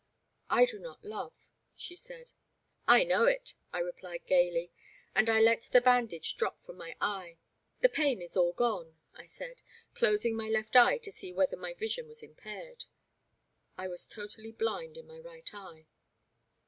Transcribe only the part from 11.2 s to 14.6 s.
whether my vision was impaired. I was totally